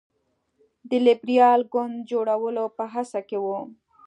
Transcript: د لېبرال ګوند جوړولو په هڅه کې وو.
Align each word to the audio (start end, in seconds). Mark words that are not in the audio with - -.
د 0.89 0.91
لېبرال 1.05 1.61
ګوند 1.73 1.97
جوړولو 2.09 2.65
په 2.77 2.83
هڅه 2.93 3.19
کې 3.27 3.37
وو. 3.45 3.59